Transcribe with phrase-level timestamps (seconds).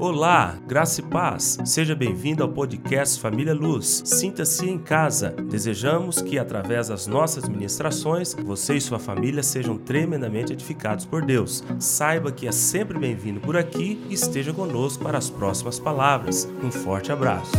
[0.00, 1.58] Olá, graça e paz.
[1.62, 4.00] Seja bem-vindo ao podcast Família Luz.
[4.06, 5.28] Sinta-se em casa.
[5.32, 11.62] Desejamos que, através das nossas ministrações, você e sua família sejam tremendamente edificados por Deus.
[11.78, 16.46] Saiba que é sempre bem-vindo por aqui e esteja conosco para as próximas palavras.
[16.64, 17.52] Um forte abraço.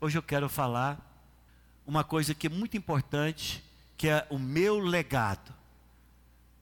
[0.00, 0.98] Hoje eu quero falar
[1.86, 3.62] uma coisa que é muito importante,
[3.96, 5.54] que é o meu legado.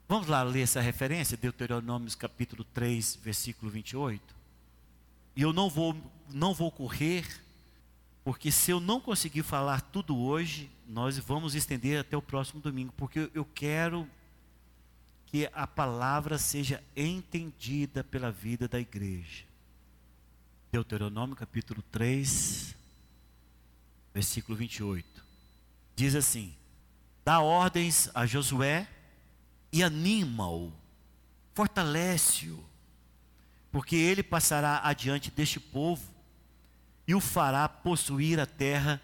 [0.06, 4.39] Vamos lá ler essa referência, Deuteronômio capítulo 3, versículo 28.
[5.40, 5.96] E eu não vou,
[6.28, 7.26] não vou correr,
[8.22, 12.92] porque se eu não conseguir falar tudo hoje, nós vamos estender até o próximo domingo,
[12.94, 14.06] porque eu quero
[15.24, 19.46] que a palavra seja entendida pela vida da igreja.
[20.70, 22.76] Deuteronômio capítulo 3,
[24.12, 25.24] versículo 28.
[25.96, 26.54] Diz assim:
[27.24, 28.86] Dá ordens a Josué
[29.72, 30.70] e anima-o,
[31.54, 32.62] fortalece-o,
[33.70, 36.02] porque ele passará adiante deste povo
[37.06, 39.00] e o fará possuir a terra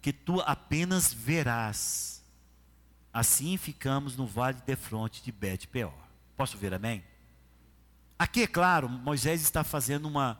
[0.00, 2.24] que tu apenas verás.
[3.12, 5.92] Assim ficamos no vale de fronte de Bet-peor.
[6.36, 7.04] Posso ver amém?
[8.18, 10.38] Aqui, é claro, Moisés está fazendo uma,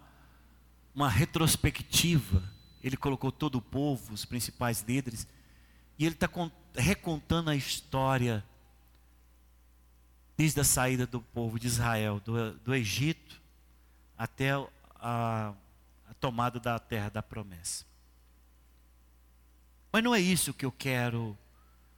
[0.95, 2.43] uma retrospectiva.
[2.83, 5.27] Ele colocou todo o povo, os principais líderes,
[5.99, 6.29] e ele está
[6.75, 8.45] recontando a história
[10.37, 13.40] desde a saída do povo de Israel, do, do Egito,
[14.21, 14.51] até
[14.97, 15.55] a,
[16.07, 17.87] a tomada da terra da promessa.
[19.91, 21.37] Mas não é isso que eu quero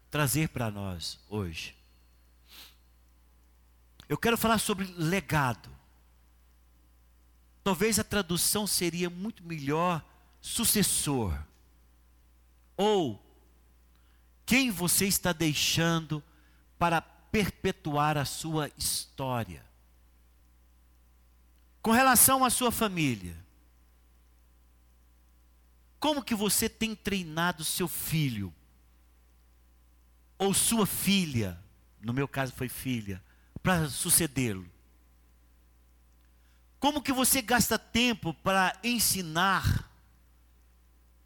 [0.08, 1.76] trazer para nós hoje.
[4.08, 5.68] Eu quero falar sobre legado.
[7.64, 10.00] Talvez a tradução seria muito melhor
[10.40, 11.36] sucessor.
[12.76, 13.20] Ou
[14.46, 16.22] quem você está deixando
[16.78, 19.71] para perpetuar a sua história.
[21.82, 23.36] Com relação à sua família,
[25.98, 28.54] como que você tem treinado seu filho?
[30.38, 31.60] Ou sua filha,
[32.00, 33.22] no meu caso foi filha,
[33.62, 34.70] para sucedê-lo?
[36.78, 39.90] Como que você gasta tempo para ensinar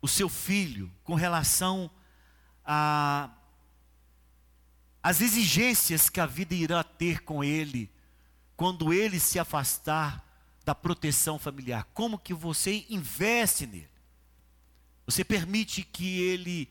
[0.01, 1.91] o seu filho com relação
[2.65, 3.31] a
[5.03, 7.89] as exigências que a vida irá ter com ele
[8.57, 10.26] quando ele se afastar
[10.67, 11.85] da proteção familiar?
[11.95, 13.89] Como que você investe nele?
[15.07, 16.69] Você permite que ele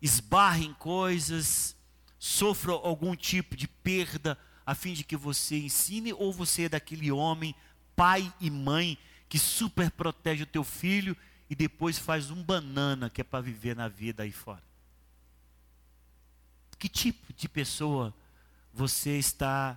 [0.00, 1.74] esbarre em coisas,
[2.20, 7.10] sofra algum tipo de perda, a fim de que você ensine, ou você é daquele
[7.10, 7.52] homem,
[7.96, 8.96] pai e mãe,
[9.28, 11.16] que super protege o teu filho
[11.50, 14.62] e depois faz um banana que é para viver na vida aí fora?
[16.78, 18.14] Que tipo de pessoa
[18.72, 19.76] você está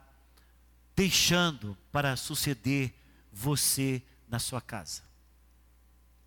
[0.95, 2.93] deixando para suceder
[3.35, 5.03] você na sua casa?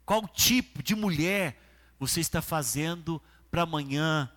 [0.05, 1.59] Qual tipo de mulher
[1.99, 3.21] você está fazendo
[3.51, 4.31] para amanhã,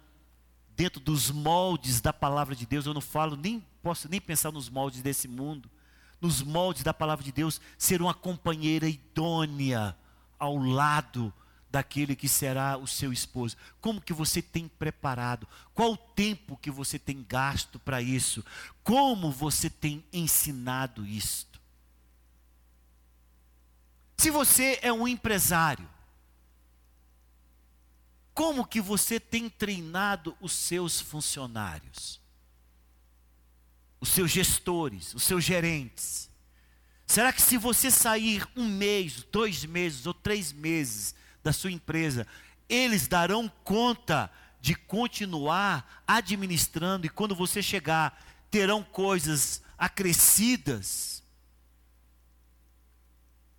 [0.69, 2.85] dentro dos moldes da palavra de Deus?
[2.85, 5.69] Eu não falo, nem posso nem pensar nos moldes desse mundo.
[6.21, 9.95] Nos moldes da palavra de Deus, ser uma companheira idônea
[10.39, 11.33] ao lado
[11.69, 13.57] daquele que será o seu esposo.
[13.81, 15.47] Como que você tem preparado?
[15.73, 18.45] Qual o tempo que você tem gasto para isso?
[18.83, 21.50] Como você tem ensinado isto?
[24.21, 25.89] Se você é um empresário,
[28.35, 32.21] como que você tem treinado os seus funcionários?
[33.99, 36.29] Os seus gestores, os seus gerentes?
[37.07, 42.27] Será que se você sair um mês, dois meses ou três meses da sua empresa,
[42.69, 51.10] eles darão conta de continuar administrando e quando você chegar, terão coisas acrescidas?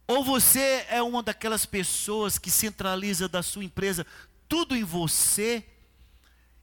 [0.07, 4.07] Ou você é uma daquelas pessoas que centraliza da sua empresa
[4.49, 5.65] tudo em você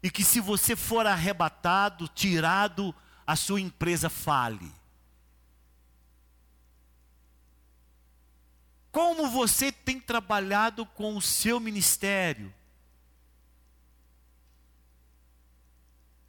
[0.02, 2.94] e que se você for arrebatado, tirado,
[3.26, 4.72] a sua empresa fale.
[8.92, 12.54] Como você tem trabalhado com o seu ministério?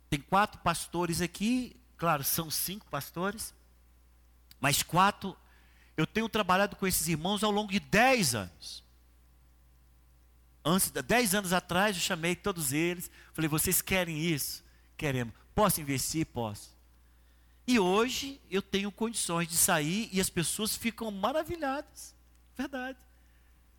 [0.09, 3.55] Tem quatro pastores aqui, claro, são cinco pastores,
[4.61, 5.37] mas quatro
[6.01, 8.85] eu tenho trabalhado com esses irmãos ao longo de 10 anos.
[10.65, 14.65] Antes, 10 anos atrás, eu chamei todos eles, falei: vocês querem isso?
[14.97, 15.35] Queremos.
[15.55, 16.27] Posso investir?
[16.27, 16.71] Posso.
[17.67, 22.15] E hoje eu tenho condições de sair e as pessoas ficam maravilhadas.
[22.57, 22.99] Verdade.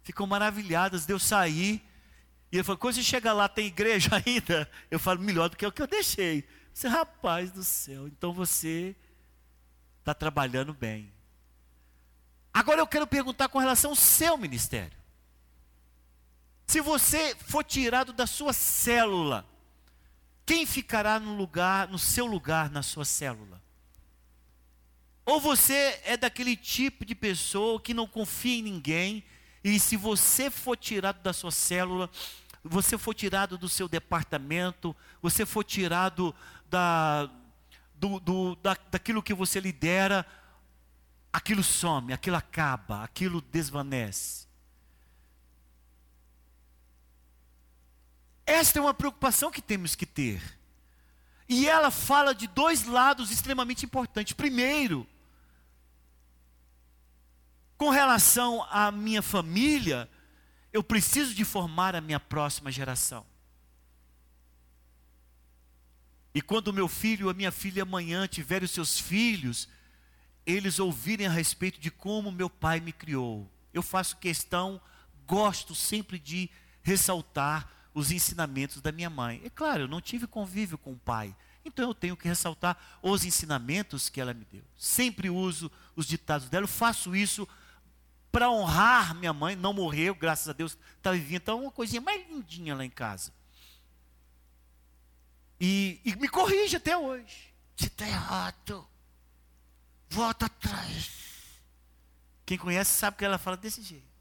[0.03, 1.83] Ficam maravilhadas de eu sair.
[2.51, 4.69] E eu falo, quando você chega lá, tem igreja ainda?
[4.89, 6.47] Eu falo, melhor do que o que eu deixei.
[6.73, 8.95] Você, rapaz do céu, então você
[9.99, 11.11] está trabalhando bem.
[12.53, 14.97] Agora eu quero perguntar com relação ao seu ministério.
[16.67, 19.45] Se você for tirado da sua célula,
[20.45, 23.61] quem ficará no lugar, no seu lugar na sua célula?
[25.25, 29.23] Ou você é daquele tipo de pessoa que não confia em ninguém,
[29.63, 32.09] e se você for tirado da sua célula,
[32.63, 36.33] você for tirado do seu departamento, você for tirado
[36.69, 37.29] da,
[37.95, 40.25] do, do, da, daquilo que você lidera,
[41.31, 44.47] aquilo some, aquilo acaba, aquilo desvanece.
[48.45, 50.41] Esta é uma preocupação que temos que ter.
[51.47, 54.33] E ela fala de dois lados extremamente importantes.
[54.33, 55.07] Primeiro,
[57.77, 60.09] com relação à minha família,
[60.71, 63.25] eu preciso de formar a minha próxima geração.
[66.33, 69.67] E quando o meu filho ou a minha filha amanhã tiverem os seus filhos,
[70.45, 73.49] eles ouvirem a respeito de como meu pai me criou.
[73.73, 74.81] Eu faço questão,
[75.25, 76.49] gosto sempre de
[76.81, 79.41] ressaltar os ensinamentos da minha mãe.
[79.43, 83.23] É claro, eu não tive convívio com o pai, então eu tenho que ressaltar os
[83.23, 84.63] ensinamentos que ela me deu.
[84.77, 87.47] Sempre uso os ditados dela, eu faço isso
[88.31, 91.41] para honrar minha mãe, não morreu, graças a Deus, está vivendo.
[91.41, 93.33] Então, uma coisinha mais lindinha lá em casa.
[95.59, 97.53] E, e me corrige até hoje.
[97.75, 98.87] Você está errado.
[100.11, 101.09] Volta atrás.
[102.45, 104.11] Quem conhece sabe que ela fala desse jeito.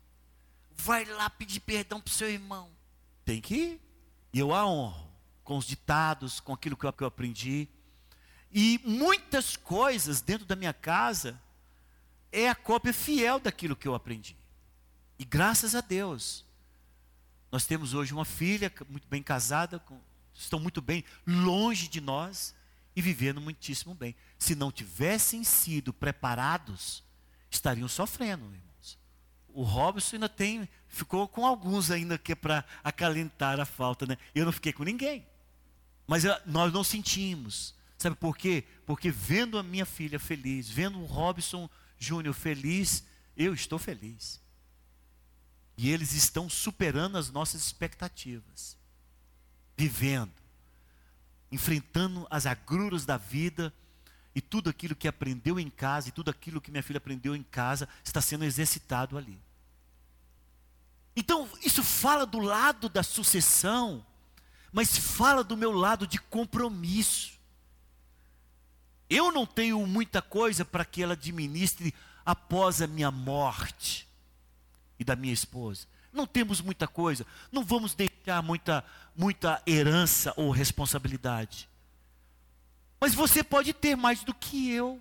[0.70, 2.70] Vai lá pedir perdão para o seu irmão.
[3.25, 3.81] Tem que ir.
[4.32, 5.10] E eu a honro
[5.42, 7.69] com os ditados, com aquilo que eu, que eu aprendi.
[8.52, 11.42] E muitas coisas dentro da minha casa
[12.31, 14.37] é a cópia fiel daquilo que eu aprendi.
[15.19, 16.46] E graças a Deus,
[17.50, 20.00] nós temos hoje uma filha muito bem casada, com,
[20.32, 22.54] estão muito bem longe de nós
[22.94, 24.14] e vivendo muitíssimo bem.
[24.38, 27.02] Se não tivessem sido preparados,
[27.50, 28.98] estariam sofrendo, irmãos.
[29.48, 34.16] O Robson ainda tem, ficou com alguns ainda que é para acalentar a falta, né?
[34.34, 35.26] Eu não fiquei com ninguém.
[36.06, 37.75] Mas nós não sentimos.
[37.98, 38.64] Sabe por quê?
[38.87, 43.04] Porque vendo a minha filha feliz, vendo o Robson Júnior feliz,
[43.37, 44.40] eu estou feliz.
[45.76, 48.76] E eles estão superando as nossas expectativas,
[49.76, 50.32] vivendo,
[51.50, 53.73] enfrentando as agruras da vida,
[54.35, 57.43] e tudo aquilo que aprendeu em casa, e tudo aquilo que minha filha aprendeu em
[57.43, 59.41] casa, está sendo exercitado ali.
[61.17, 64.05] Então, isso fala do lado da sucessão,
[64.73, 67.38] mas fala do meu lado de compromisso.
[69.08, 71.93] Eu não tenho muita coisa para que ela administre
[72.25, 74.06] após a minha morte
[74.99, 75.88] e da minha esposa.
[76.12, 78.85] Não temos muita coisa, não vamos deixar muita,
[79.17, 81.69] muita herança ou responsabilidade.
[83.01, 85.01] Mas você pode ter mais do que eu.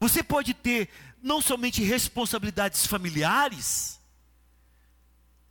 [0.00, 0.88] Você pode ter
[1.22, 4.00] não somente responsabilidades familiares,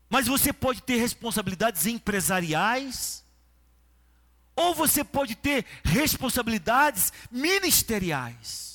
[0.10, 3.24] mas você pode ter responsabilidades empresariais,
[4.56, 8.73] ou você pode ter responsabilidades ministeriais.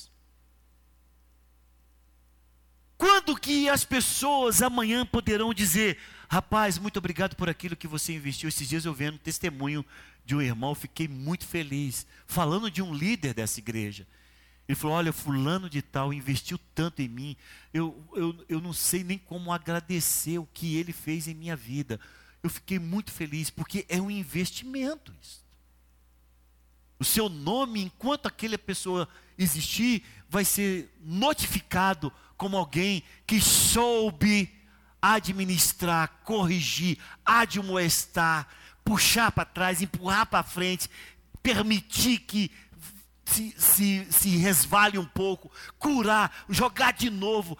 [2.99, 5.97] Quando que as pessoas amanhã poderão dizer,
[6.27, 8.49] rapaz, muito obrigado por aquilo que você investiu.
[8.49, 9.85] Esses dias eu vendo testemunho
[10.25, 14.05] de um irmão, fiquei muito feliz, falando de um líder dessa igreja.
[14.67, 17.37] Ele falou: Olha, Fulano de Tal investiu tanto em mim,
[17.73, 22.01] eu, eu, eu não sei nem como agradecer o que ele fez em minha vida.
[22.43, 25.41] Eu fiquei muito feliz, porque é um investimento isso.
[26.99, 34.49] O seu nome, enquanto aquela pessoa existir, vai ser notificado como alguém que soube
[35.01, 38.47] administrar, corrigir, admoestar,
[38.81, 40.89] puxar para trás, empurrar para frente,
[41.43, 42.49] permitir que
[43.25, 47.57] se, se, se resvale um pouco, curar, jogar de novo.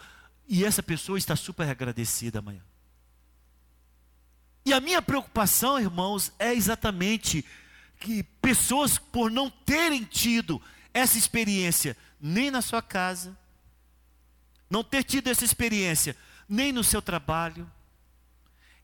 [0.48, 2.64] E essa pessoa está super agradecida amanhã.
[4.66, 7.44] E a minha preocupação, irmãos, é exatamente
[8.00, 10.62] que pessoas, por não terem tido
[10.94, 13.38] essa experiência nem na sua casa,
[14.70, 16.16] não ter tido essa experiência
[16.48, 17.70] nem no seu trabalho,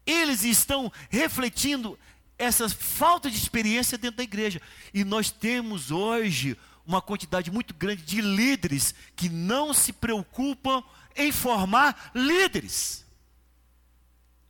[0.05, 1.97] eles estão refletindo
[2.37, 4.61] essa falta de experiência dentro da igreja.
[4.93, 10.83] E nós temos hoje uma quantidade muito grande de líderes que não se preocupam
[11.15, 13.05] em formar líderes.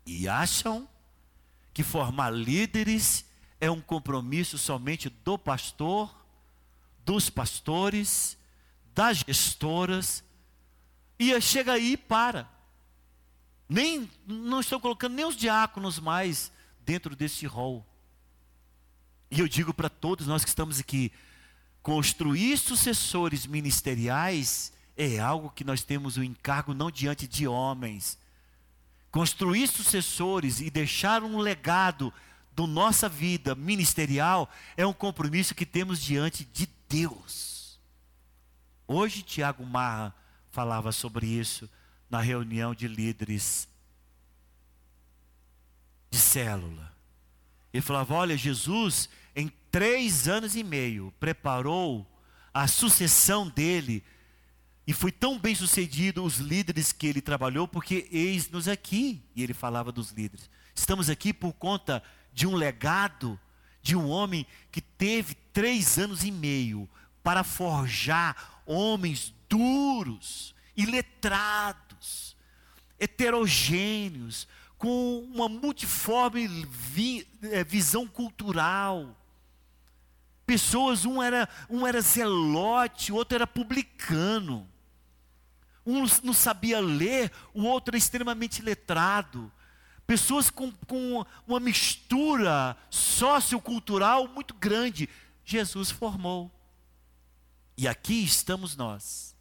[0.05, 0.87] E acham
[1.73, 3.25] que formar líderes
[3.59, 6.13] é um compromisso somente do pastor,
[7.05, 8.37] dos pastores,
[8.93, 10.23] das gestoras,
[11.17, 12.50] e chega aí e para.
[13.67, 17.86] Nem, não estou colocando nem os diáconos mais dentro desse rol.
[19.31, 21.12] E eu digo para todos nós que estamos aqui,
[21.81, 28.17] construir sucessores ministeriais é algo que nós temos o encargo não diante de homens.
[29.12, 32.13] Construir sucessores e deixar um legado
[32.55, 37.79] da nossa vida ministerial é um compromisso que temos diante de Deus.
[38.88, 40.15] Hoje, Tiago Marra
[40.55, 41.69] falava sobre isso
[42.09, 43.67] na reunião de líderes
[46.09, 46.95] de célula.
[47.74, 52.09] Ele falava: Olha, Jesus, em três anos e meio, preparou
[52.53, 54.01] a sucessão dele
[54.88, 59.21] e foi tão bem sucedido os líderes que ele trabalhou, porque eis-nos aqui.
[59.35, 60.50] E ele falava dos líderes.
[60.74, 63.38] Estamos aqui por conta de um legado
[63.81, 66.89] de um homem que teve três anos e meio
[67.21, 72.35] para forjar homens duros, iletrados,
[73.00, 74.47] heterogêneos,
[74.77, 79.15] com uma multiforme vi, é, visão cultural.
[80.45, 84.69] Pessoas, um era, um era zelote, o outro era publicano.
[85.85, 89.51] Um não sabia ler, o outro era extremamente letrado.
[90.05, 95.07] Pessoas com, com uma mistura sociocultural muito grande.
[95.45, 96.51] Jesus formou.
[97.77, 99.34] E aqui estamos nós.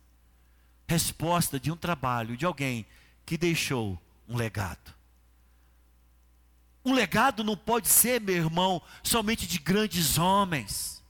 [0.87, 2.87] Resposta de um trabalho de alguém
[3.25, 4.95] que deixou um legado.
[6.85, 11.03] Um legado não pode ser, meu irmão, somente de grandes homens.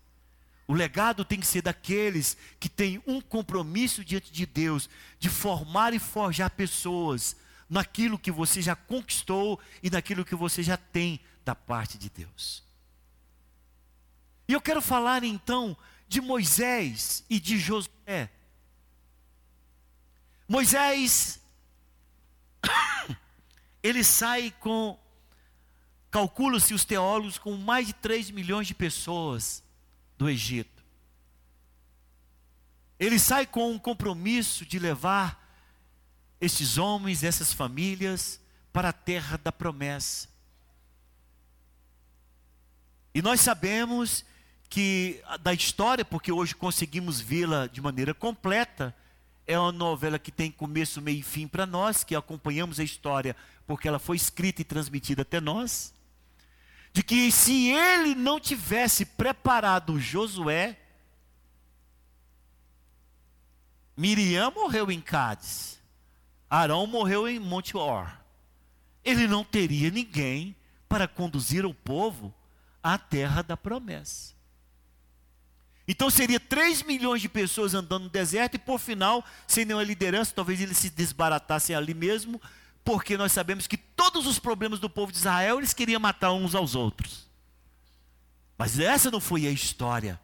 [0.66, 4.88] O legado tem que ser daqueles que têm um compromisso diante de Deus
[5.18, 7.36] de formar e forjar pessoas
[7.68, 12.62] naquilo que você já conquistou e naquilo que você já tem da parte de Deus.
[14.46, 15.76] E eu quero falar então
[16.06, 18.30] de Moisés e de Josué.
[20.48, 21.40] Moisés,
[23.82, 24.98] ele sai com,
[26.10, 29.62] calcula-se os teólogos, com mais de 3 milhões de pessoas
[30.18, 30.84] do Egito.
[32.98, 35.42] Ele sai com um compromisso de levar
[36.40, 38.40] esses homens, essas famílias,
[38.72, 40.28] para a terra da promessa.
[43.14, 44.24] E nós sabemos
[44.68, 48.94] que da história, porque hoje conseguimos vê-la de maneira completa,
[49.46, 53.36] é uma novela que tem começo, meio e fim para nós, que acompanhamos a história
[53.66, 55.94] porque ela foi escrita e transmitida até nós.
[56.92, 60.78] De que se ele não tivesse preparado Josué,
[63.96, 65.80] Miriam morreu em Cádiz.
[66.48, 68.10] Arão morreu em Monte Or.
[69.04, 70.56] Ele não teria ninguém
[70.88, 72.32] para conduzir o povo
[72.82, 74.33] à terra da promessa.
[75.86, 80.32] Então seria 3 milhões de pessoas andando no deserto e por final, sem nenhuma liderança,
[80.34, 82.40] talvez eles se desbaratassem ali mesmo,
[82.82, 86.54] porque nós sabemos que todos os problemas do povo de Israel eles queriam matar uns
[86.54, 87.28] aos outros.
[88.56, 90.18] Mas essa não foi a história.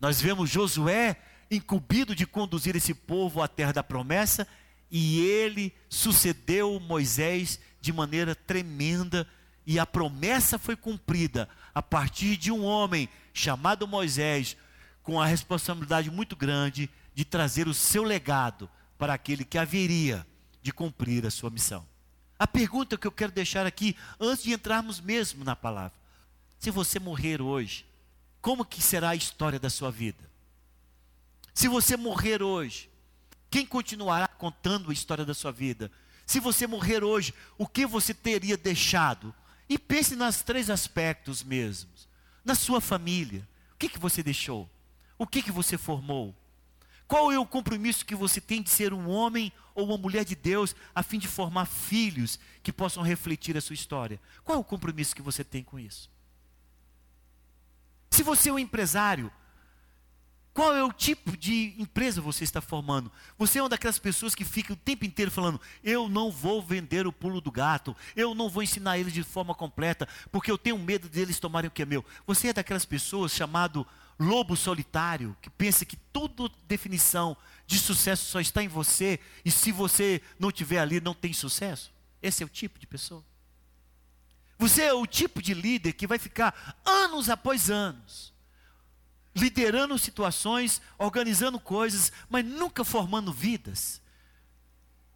[0.00, 1.16] Nós vemos Josué
[1.50, 4.48] incumbido de conduzir esse povo à terra da promessa
[4.90, 9.26] e ele sucedeu Moisés de maneira tremenda,
[9.66, 14.56] e a promessa foi cumprida a partir de um homem chamado Moisés,
[15.02, 20.26] com a responsabilidade muito grande de trazer o seu legado para aquele que haveria
[20.62, 21.86] de cumprir a sua missão.
[22.38, 25.96] A pergunta que eu quero deixar aqui, antes de entrarmos mesmo na palavra:
[26.58, 27.86] se você morrer hoje,
[28.40, 30.30] como que será a história da sua vida?
[31.54, 32.90] Se você morrer hoje,
[33.50, 35.90] quem continuará contando a história da sua vida?
[36.24, 39.34] Se você morrer hoje, o que você teria deixado?
[39.68, 42.08] E pense nos três aspectos mesmos.
[42.44, 44.68] Na sua família, o que, que você deixou?
[45.22, 46.34] O que, que você formou?
[47.06, 50.34] Qual é o compromisso que você tem de ser um homem ou uma mulher de
[50.34, 54.20] Deus a fim de formar filhos que possam refletir a sua história?
[54.42, 56.10] Qual é o compromisso que você tem com isso?
[58.10, 59.30] Se você é um empresário,
[60.54, 63.10] qual é o tipo de empresa você está formando?
[63.38, 67.06] Você é uma daquelas pessoas que fica o tempo inteiro falando: eu não vou vender
[67.06, 70.78] o pulo do gato, eu não vou ensinar eles de forma completa, porque eu tenho
[70.78, 72.04] medo deles tomarem o que é meu.
[72.26, 73.86] Você é daquelas pessoas chamado
[74.18, 77.34] lobo solitário, que pensa que toda definição
[77.66, 81.90] de sucesso só está em você, e se você não estiver ali, não tem sucesso?
[82.22, 83.24] Esse é o tipo de pessoa.
[84.58, 88.31] Você é o tipo de líder que vai ficar anos após anos
[89.34, 94.00] liderando situações, organizando coisas, mas nunca formando vidas.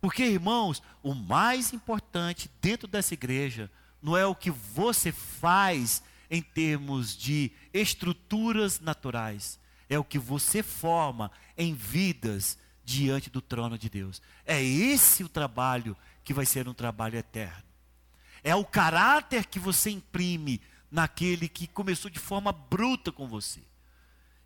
[0.01, 3.71] Porque, irmãos, o mais importante dentro dessa igreja
[4.03, 9.59] não é o que você faz em termos de estruturas naturais,
[9.89, 14.23] é o que você forma em vidas diante do trono de Deus.
[14.45, 17.65] É esse o trabalho que vai ser um trabalho eterno.
[18.43, 23.61] É o caráter que você imprime naquele que começou de forma bruta com você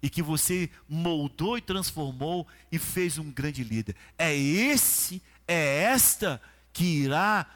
[0.02, 3.94] e que você moldou e transformou e fez um grande líder.
[4.16, 6.40] É esse, é esta
[6.72, 7.46] que irá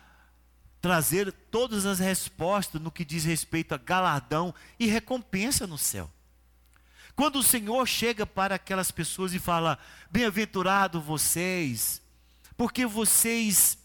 [0.80, 6.10] trazer todas as respostas no que diz respeito a galardão e recompensa no céu.
[7.16, 9.78] Quando o Senhor chega para aquelas pessoas e fala:
[10.10, 12.02] Bem-aventurado vocês,
[12.56, 13.78] porque vocês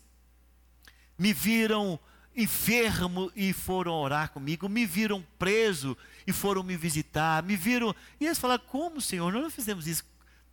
[1.17, 1.99] me viram
[2.35, 7.95] enfermo e foram orar comigo, me viram preso e foram me visitar, me viram.
[8.19, 9.31] E eles falaram: Como, Senhor?
[9.31, 10.03] Nós não fizemos isso.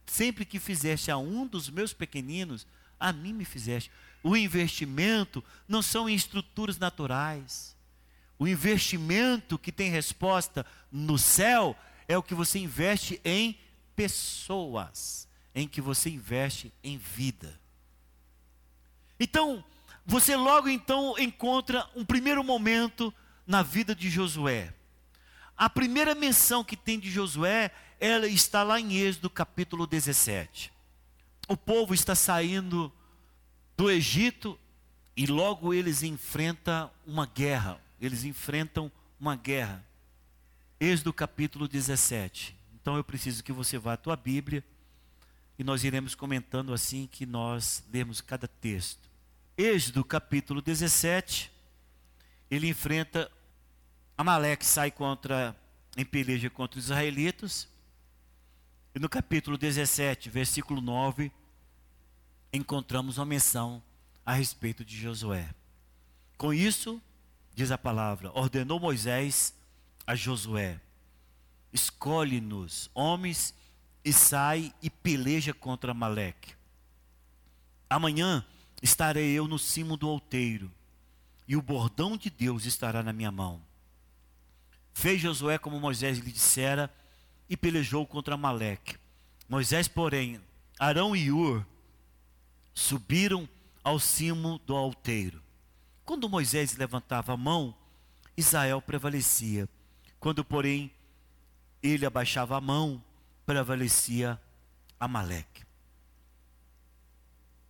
[0.07, 2.67] Sempre que fizeste a um dos meus pequeninos,
[2.99, 3.91] a mim me fizeste.
[4.23, 7.77] O investimento não são em estruturas naturais.
[8.39, 13.59] O investimento que tem resposta no céu é o que você investe em
[13.95, 17.59] pessoas, em que você investe em vida.
[19.19, 19.65] Então,
[20.07, 23.13] você logo então encontra um primeiro momento
[23.45, 24.73] na vida de Josué.
[25.57, 30.73] A primeira menção que tem de Josué, ela está lá em Êxodo capítulo 17.
[31.49, 32.93] O povo está saindo
[33.77, 34.57] do Egito
[35.17, 37.81] e logo eles enfrentam uma guerra.
[38.01, 39.85] Eles enfrentam uma guerra.
[40.79, 42.55] Êxodo capítulo 17.
[42.75, 44.63] Então eu preciso que você vá à tua Bíblia
[45.59, 49.06] e nós iremos comentando assim que nós lemos cada texto.
[49.59, 51.51] Êxodo capítulo 17,
[52.51, 53.33] ele enfrenta
[54.15, 55.57] Amaleque sai contra
[55.97, 57.67] em peleja contra os israelitas.
[58.95, 61.33] E no capítulo 17, versículo 9,
[62.53, 63.83] encontramos uma menção
[64.27, 65.55] a respeito de Josué.
[66.37, 67.01] Com isso,
[67.55, 69.55] diz a palavra, ordenou Moisés
[70.07, 70.79] a Josué:
[71.73, 73.55] Escolhe-nos homens
[74.05, 76.55] e sai e peleja contra Maleque.
[77.89, 78.45] Amanhã
[78.87, 80.73] estarei eu no cimo do outeiro,
[81.47, 83.61] e o bordão de Deus estará na minha mão.
[84.95, 86.93] Fez Josué como Moisés lhe dissera
[87.51, 88.97] e pelejou contra Maleque.
[89.49, 90.41] Moisés, porém,
[90.79, 91.67] Arão e Ur
[92.73, 93.49] subiram
[93.83, 95.43] ao cimo do outeiro.
[96.05, 97.77] Quando Moisés levantava a mão,
[98.37, 99.69] Israel prevalecia.
[100.21, 100.91] Quando, porém,
[101.83, 103.03] ele abaixava a mão,
[103.45, 104.41] prevalecia
[104.99, 105.65] Amaleque.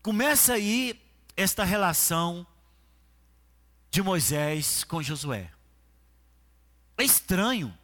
[0.02, 1.05] Começa aí
[1.36, 2.46] esta relação
[3.90, 5.52] de Moisés com Josué.
[6.96, 7.76] É estranho.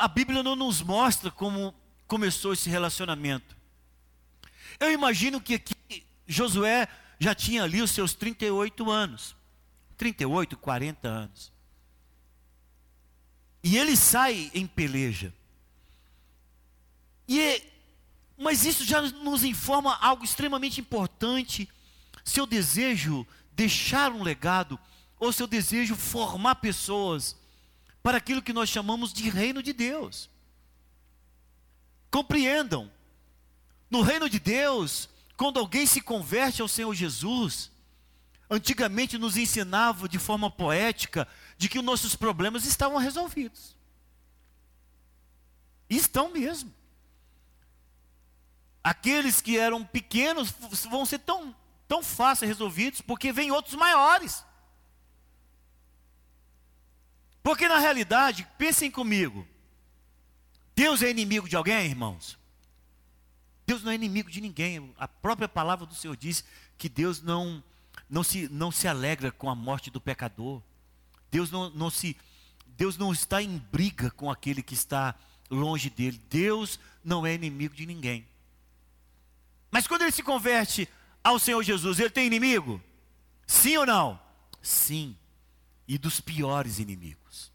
[0.00, 1.74] A Bíblia não nos mostra como
[2.06, 3.56] começou esse relacionamento.
[4.78, 9.36] Eu imagino que aqui Josué já tinha ali os seus 38 anos.
[9.96, 11.52] 38, 40 anos.
[13.62, 15.34] E ele sai em peleja.
[17.26, 17.62] E
[18.38, 21.68] mas isso já nos informa algo extremamente importante.
[22.24, 24.78] Se eu desejo deixar um legado,
[25.18, 27.36] ou se eu desejo formar pessoas
[28.02, 30.30] para aquilo que nós chamamos de reino de Deus.
[32.10, 32.90] Compreendam,
[33.90, 37.72] no reino de Deus, quando alguém se converte ao Senhor Jesus,
[38.48, 43.76] antigamente nos ensinava de forma poética de que os nossos problemas estavam resolvidos.
[45.90, 46.77] Estão mesmo.
[48.82, 50.50] Aqueles que eram pequenos
[50.90, 51.54] vão ser tão,
[51.86, 54.44] tão fáceis resolvidos, porque vem outros maiores.
[57.42, 59.46] Porque na realidade, pensem comigo,
[60.74, 62.38] Deus é inimigo de alguém, irmãos?
[63.66, 64.94] Deus não é inimigo de ninguém.
[64.98, 66.44] A própria palavra do Senhor diz
[66.78, 67.62] que Deus não,
[68.08, 70.62] não, se, não se alegra com a morte do pecador.
[71.30, 72.16] Deus não, não se
[72.78, 75.14] Deus não está em briga com aquele que está
[75.50, 76.20] longe dele.
[76.30, 78.24] Deus não é inimigo de ninguém.
[79.70, 80.88] Mas quando ele se converte
[81.22, 82.82] ao Senhor Jesus, ele tem inimigo?
[83.46, 84.20] Sim ou não?
[84.62, 85.16] Sim.
[85.86, 87.52] E dos piores inimigos.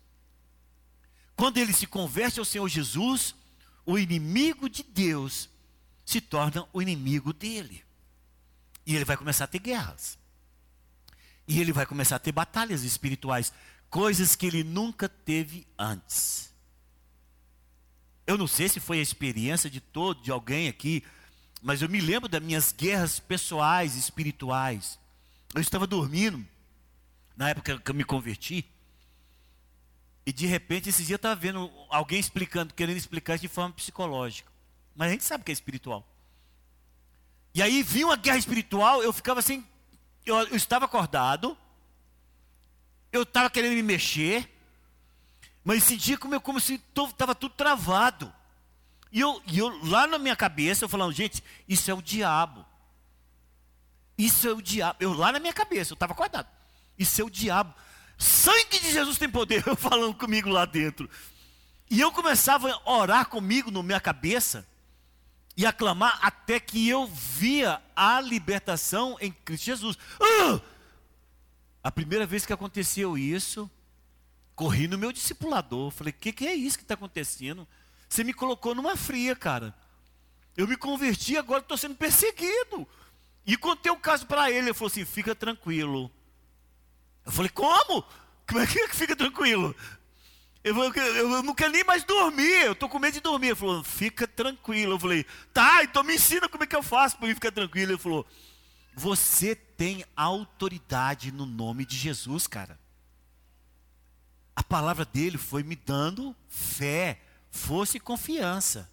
[1.35, 3.35] Quando ele se converte ao Senhor Jesus,
[3.85, 5.49] o inimigo de Deus
[6.05, 7.83] se torna o inimigo dele.
[8.85, 10.17] E ele vai começar a ter guerras.
[11.47, 13.51] E ele vai começar a ter batalhas espirituais,
[13.89, 16.53] coisas que ele nunca teve antes.
[18.25, 21.03] Eu não sei se foi a experiência de todo, de alguém aqui,
[21.63, 24.99] mas eu me lembro das minhas guerras pessoais, espirituais.
[25.55, 26.45] Eu estava dormindo,
[27.37, 28.65] na época que eu me converti,
[30.25, 33.73] e de repente, esses dias eu estava vendo alguém explicando, querendo explicar isso de forma
[33.73, 34.51] psicológica.
[34.93, 36.05] Mas a gente sabe que é espiritual.
[37.53, 39.65] E aí vinha uma guerra espiritual, eu ficava assim,
[40.25, 41.57] eu, eu estava acordado,
[43.11, 44.49] eu estava querendo me mexer,
[45.63, 48.33] mas sentia como, eu, como se estava tudo travado.
[49.13, 52.65] E eu, eu, lá na minha cabeça, eu falando, gente, isso é o diabo.
[54.17, 54.97] Isso é o diabo.
[54.99, 56.47] Eu lá na minha cabeça, eu estava acordado.
[56.97, 57.75] Isso é o diabo.
[58.17, 61.07] Sangue de Jesus tem poder, eu falando comigo lá dentro.
[61.91, 64.67] E eu começava a orar comigo na minha cabeça
[65.55, 69.95] e a clamar até que eu via a libertação em Cristo Jesus.
[70.19, 70.59] Uh!
[71.83, 73.69] A primeira vez que aconteceu isso,
[74.55, 75.91] corri no meu discipulador.
[75.91, 77.67] Falei: O que, que é isso que está acontecendo?
[78.13, 79.73] Você me colocou numa fria, cara.
[80.55, 82.87] Eu me converti, agora estou sendo perseguido.
[83.43, 84.67] E contei o caso para ele.
[84.67, 86.11] Ele falou assim: Fica tranquilo.
[87.25, 88.05] Eu falei: Como?
[88.47, 89.75] Como é que fica tranquilo?
[90.63, 93.47] Eu, eu, eu, não quero nem mais dormir, eu estou com medo de dormir.
[93.47, 94.93] Ele falou, fica tranquilo.
[94.93, 97.93] Eu falei, tá, então me ensina como é que eu faço para ficar tranquilo.
[97.93, 98.25] Ele falou,
[98.93, 102.79] você tem autoridade no nome de Jesus, cara.
[104.55, 107.19] A palavra dele foi me dando fé,
[107.53, 108.89] força e confiança.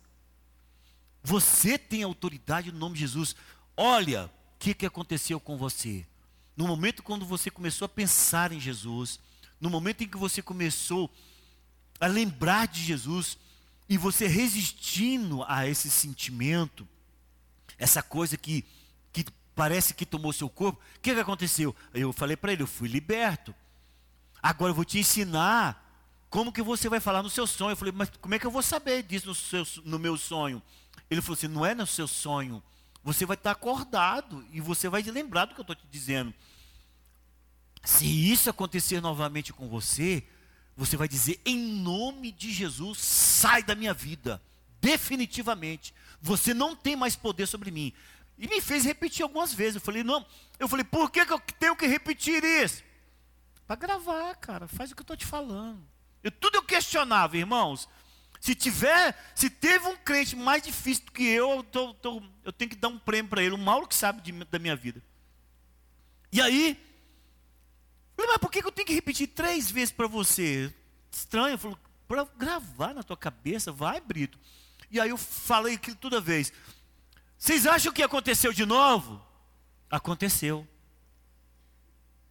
[1.23, 3.35] Você tem autoridade no nome de Jesus.
[3.75, 6.07] Olha o que, que aconteceu com você.
[6.55, 9.19] No momento quando você começou a pensar em Jesus,
[9.59, 11.11] no momento em que você começou
[11.99, 13.39] a lembrar de Jesus,
[13.89, 16.87] e você resistindo a esse sentimento,
[17.79, 18.65] essa coisa que,
[19.11, 21.75] que parece que tomou seu corpo, o que, que aconteceu?
[21.95, 23.55] Eu falei para ele, eu fui liberto.
[24.43, 25.90] Agora eu vou te ensinar
[26.31, 27.73] como que você vai falar no seu sonho.
[27.73, 30.63] Eu falei, mas como é que eu vou saber disso no, seu, no meu sonho?
[31.11, 32.63] Ele falou assim, não é no seu sonho.
[33.03, 36.33] Você vai estar acordado e você vai lembrar do que eu estou te dizendo.
[37.83, 40.23] Se isso acontecer novamente com você,
[40.77, 44.41] você vai dizer, em nome de Jesus, sai da minha vida,
[44.81, 45.93] definitivamente.
[46.23, 47.93] Você não tem mais poder sobre mim.
[48.39, 49.77] E me fez repetir algumas vezes.
[49.77, 50.25] Eu falei, não.
[50.59, 52.85] Eu falei, por que, que eu tenho que repetir isso?
[53.67, 54.69] Para gravar, cara.
[54.69, 55.83] Faz o que eu estou te falando.
[56.23, 57.89] Eu, tudo eu questionava, irmãos.
[58.41, 62.53] Se tiver, se teve um crente mais difícil do que eu, eu, tô, tô, eu
[62.53, 63.55] tenho que dar um prêmio para ele.
[63.55, 65.03] O Mauro que sabe de, da minha vida.
[66.33, 66.79] E aí,
[68.27, 70.73] mas por que eu tenho que repetir três vezes para você?
[71.11, 71.59] Estranho.
[71.59, 74.39] Falou, para gravar na tua cabeça, vai, Brito.
[74.91, 76.53] E aí eu falei aquilo toda vez.
[77.39, 79.25] Vocês acham que aconteceu de novo?
[79.91, 80.67] Aconteceu.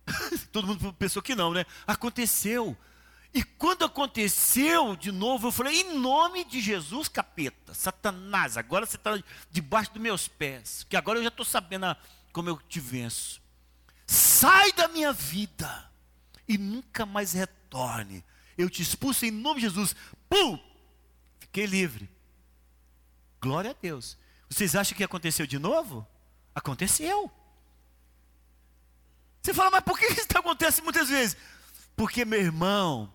[0.52, 1.66] Todo mundo pensou que não, né?
[1.86, 2.78] Aconteceu.
[3.34, 8.96] E quando aconteceu de novo, eu falei, em nome de Jesus, capeta, Satanás, agora você
[8.96, 11.96] está debaixo dos meus pés, que agora eu já estou sabendo
[12.32, 13.42] como eu te venço.
[14.08, 15.92] Sai da minha vida
[16.48, 18.24] e nunca mais retorne.
[18.58, 19.96] Eu te expulso em nome de Jesus.
[20.28, 20.60] Pum!
[21.40, 22.10] Fiquei livre.
[23.40, 24.18] Glória a Deus.
[24.50, 26.06] Vocês acham que aconteceu de novo?
[26.56, 27.32] Aconteceu.
[29.42, 31.38] Você fala, mas por que isso acontece muitas vezes?
[31.96, 33.14] Porque, meu irmão,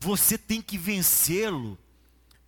[0.00, 1.78] você tem que vencê-lo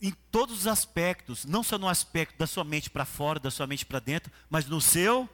[0.01, 3.67] em todos os aspectos, não só no aspecto da sua mente para fora, da sua
[3.67, 5.29] mente para dentro, mas no seu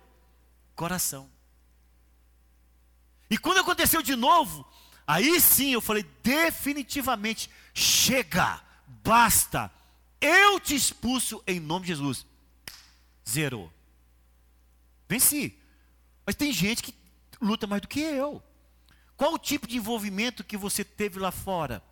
[0.75, 1.31] coração.
[3.31, 4.67] E quando aconteceu de novo,
[5.07, 9.73] aí sim eu falei: definitivamente, chega, basta,
[10.21, 12.27] eu te expulso em nome de Jesus.
[13.27, 13.73] Zerou.
[15.09, 15.59] Venci.
[16.27, 16.95] Mas tem gente que
[17.41, 18.43] luta mais do que eu.
[19.17, 21.83] Qual o tipo de envolvimento que você teve lá fora?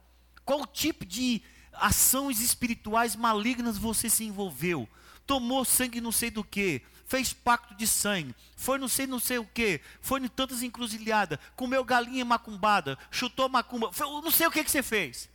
[0.46, 1.42] Qual tipo de
[1.74, 4.88] ações espirituais malignas você se envolveu?
[5.26, 9.38] Tomou sangue não sei do que, fez pacto de sangue, foi não sei não sei
[9.38, 14.50] o que, foi em tantas encruzilhadas, comeu galinha macumbada, chutou macumba, foi, não sei o
[14.50, 15.28] que, que você fez.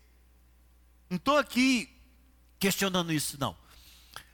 [1.09, 1.89] Não estou aqui
[2.57, 3.55] questionando isso, não.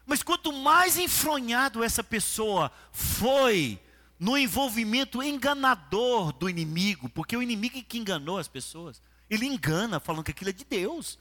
[0.06, 3.80] Mas quanto mais enfronhado essa pessoa foi
[4.20, 10.00] no envolvimento enganador do inimigo, porque o inimigo é que enganou as pessoas, ele engana
[10.00, 11.20] falando que aquilo é de Deus.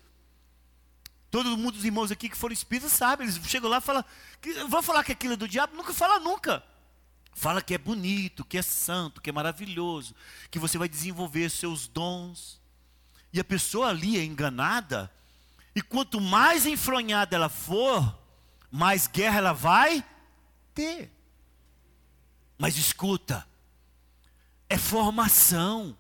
[1.30, 4.04] Todo mundo dos irmãos aqui que foram espíritas sabe, eles chegam lá e falam,
[4.68, 5.76] vão falar que aquilo é do diabo?
[5.76, 6.62] Nunca fala nunca.
[7.34, 10.14] Fala que é bonito, que é santo, que é maravilhoso,
[10.50, 12.58] que você vai desenvolver seus dons.
[13.32, 15.12] E a pessoa ali é enganada,
[15.74, 18.18] e quanto mais enfronhada ela for,
[18.70, 20.02] mais guerra ela vai
[20.74, 21.12] ter.
[22.56, 23.46] Mas escuta,
[24.70, 25.94] é formação,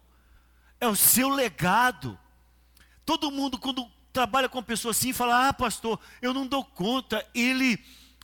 [0.86, 2.18] é o seu legado.
[3.04, 7.26] Todo mundo, quando trabalha com pessoas assim, fala: Ah, pastor, eu não dou conta.
[7.34, 7.78] Ele,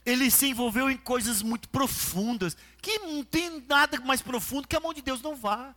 [0.05, 4.81] ele se envolveu em coisas muito profundas, que não tem nada mais profundo que a
[4.81, 5.75] mão de Deus não vá.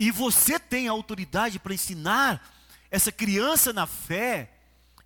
[0.00, 2.54] E você tem a autoridade para ensinar
[2.90, 4.54] essa criança na fé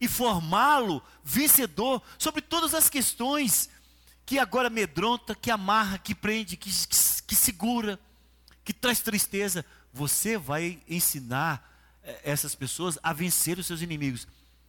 [0.00, 3.70] e formá-lo vencedor sobre todas as questões
[4.26, 7.98] que agora amedronta, que amarra, que prende, que, que, que segura,
[8.64, 9.64] que traz tristeza.
[9.92, 11.70] Você vai ensinar
[12.02, 14.26] eh, essas pessoas a vencer os seus inimigos.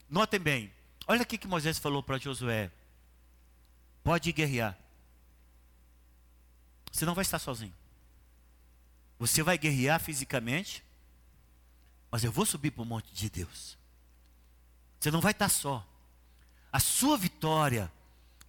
[0.08, 0.72] Notem bem,
[1.06, 2.70] olha aqui que Moisés falou para Josué:
[4.02, 4.78] pode guerrear.
[6.92, 7.74] Você não vai estar sozinho.
[9.18, 10.84] Você vai guerrear fisicamente,
[12.10, 13.78] mas eu vou subir para o monte de Deus.
[15.00, 15.86] Você não vai estar só.
[16.72, 17.90] A sua vitória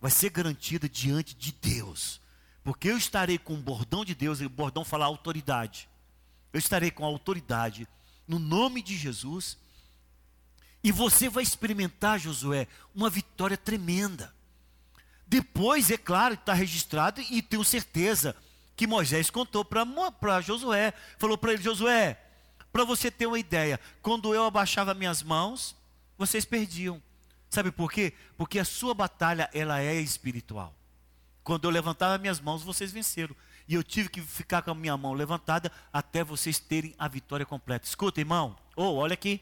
[0.02, 2.22] vai ser garantida diante de Deus.
[2.64, 5.90] Porque eu estarei com o bordão de Deus, e o bordão fala autoridade.
[6.56, 7.86] Eu estarei com autoridade
[8.26, 9.58] no nome de Jesus.
[10.82, 12.66] E você vai experimentar, Josué,
[12.96, 14.34] uma vitória tremenda.
[15.28, 18.34] Depois, é claro, está registrado e tenho certeza
[18.74, 20.94] que Moisés contou para Josué.
[21.20, 22.18] Falou para ele: Josué,
[22.72, 25.76] para você ter uma ideia, quando eu abaixava minhas mãos,
[26.18, 27.04] vocês perdiam.
[27.50, 28.14] Sabe por quê?
[28.38, 30.74] Porque a sua batalha ela é espiritual.
[31.44, 33.36] Quando eu levantava minhas mãos, vocês venceram.
[33.68, 37.46] E eu tive que ficar com a minha mão levantada até vocês terem a vitória
[37.46, 37.88] completa.
[37.88, 38.56] Escuta, irmão.
[38.76, 39.42] Ou oh, olha aqui.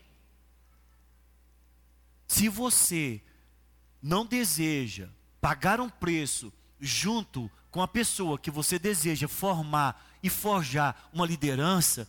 [2.27, 3.21] Se você
[4.01, 5.09] não deseja
[5.41, 12.07] pagar um preço junto com a pessoa que você deseja formar e forjar uma liderança,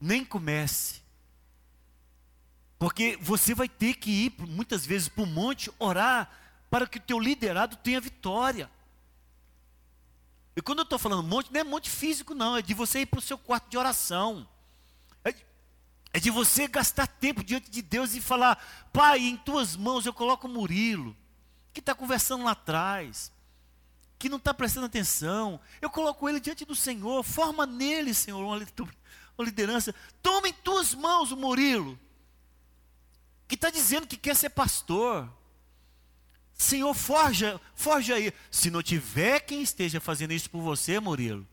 [0.00, 1.02] nem comece.
[2.78, 6.30] Porque você vai ter que ir muitas vezes para o monte orar
[6.70, 8.70] para que o teu liderado tenha vitória.
[10.56, 13.06] E quando eu estou falando monte, não é monte físico, não, é de você ir
[13.06, 14.46] para o seu quarto de oração.
[15.24, 15.46] É de,
[16.12, 18.62] é de você gastar tempo diante de Deus e falar,
[18.92, 21.16] Pai, em tuas mãos eu coloco o Murilo,
[21.72, 23.32] que está conversando lá atrás,
[24.16, 25.60] que não está prestando atenção.
[25.82, 29.92] Eu coloco ele diante do Senhor, forma nele, Senhor, uma liderança.
[30.22, 31.98] Toma em tuas mãos o Murilo,
[33.48, 35.28] que está dizendo que quer ser pastor.
[36.56, 38.32] Senhor, forja, forja aí.
[38.50, 41.46] Se não tiver quem esteja fazendo isso por você, Murilo,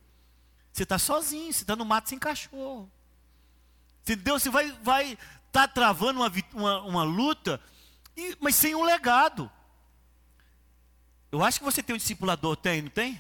[0.72, 2.90] você está sozinho, você está no mato sem cachorro.
[4.02, 4.40] Entendeu?
[4.40, 5.18] Você vai estar vai
[5.52, 7.60] tá travando uma, uma, uma luta,
[8.16, 9.52] e, mas sem um legado.
[11.32, 13.20] Eu acho que você tem um discipulador, tem, não tem?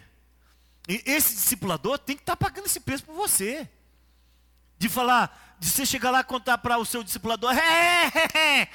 [0.87, 3.69] E esse discipulador tem que estar tá pagando esse preço por você.
[4.77, 8.67] De falar, de você chegar lá e contar para o seu discipulador, é, é, é,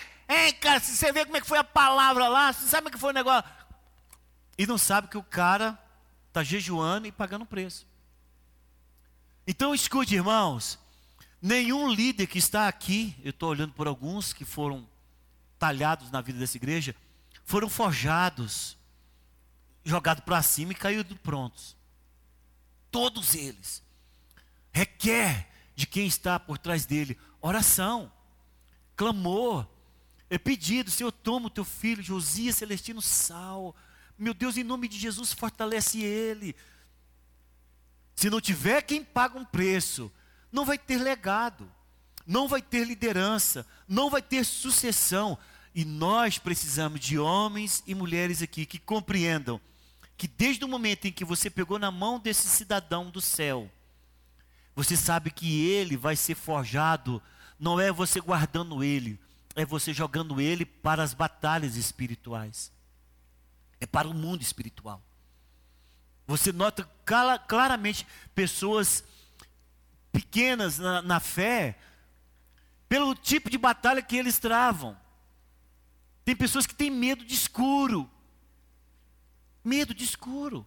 [0.60, 2.98] cara, se você vê como é que foi a palavra lá, você sabe o que
[2.98, 3.48] foi o negócio.
[4.58, 5.78] E não sabe que o cara
[6.28, 7.86] está jejuando e pagando preço.
[9.46, 10.78] Então escute, irmãos,
[11.40, 14.88] nenhum líder que está aqui, eu estou olhando por alguns que foram
[15.58, 16.94] talhados na vida dessa igreja,
[17.44, 18.76] foram forjados,
[19.84, 21.76] jogados para cima e caíram prontos.
[22.90, 23.82] Todos eles.
[24.72, 28.10] Requer de quem está por trás dele oração,
[28.96, 29.66] clamor,
[30.28, 33.74] é pedido, Senhor, toma o teu filho, Josias Celestino Sal.
[34.18, 36.56] Meu Deus, em nome de Jesus, fortalece ele.
[38.14, 40.10] Se não tiver quem paga um preço,
[40.50, 41.70] não vai ter legado,
[42.26, 45.38] não vai ter liderança, não vai ter sucessão.
[45.74, 49.60] E nós precisamos de homens e mulheres aqui que compreendam
[50.16, 53.70] que desde o momento em que você pegou na mão desse cidadão do céu,
[54.74, 57.22] você sabe que ele vai ser forjado,
[57.60, 59.20] não é você guardando ele,
[59.56, 62.70] é você jogando ele para as batalhas espirituais.
[63.80, 65.02] É para o mundo espiritual.
[66.26, 66.84] Você nota
[67.46, 69.02] claramente pessoas
[70.12, 71.78] pequenas na, na fé,
[72.88, 74.96] pelo tipo de batalha que eles travam.
[76.24, 78.10] Tem pessoas que têm medo de escuro.
[79.64, 80.66] Medo de escuro.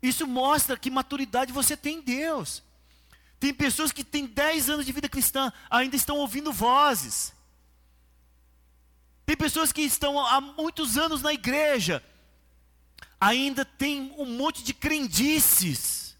[0.00, 2.62] Isso mostra que maturidade você tem em Deus.
[3.38, 7.36] Tem pessoas que têm 10 anos de vida cristã, ainda estão ouvindo vozes.
[9.28, 12.02] Tem pessoas que estão há muitos anos na igreja,
[13.20, 16.16] ainda tem um monte de crendices,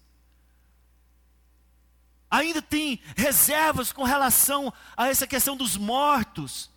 [2.29, 6.69] ainda tem reservas com relação a essa questão dos mortos.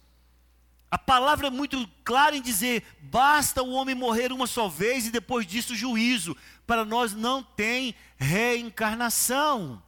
[0.91, 5.11] A palavra é muito clara em dizer: basta o homem morrer uma só vez e
[5.11, 6.35] depois disso juízo.
[6.67, 9.83] Para nós não tem reencarnação.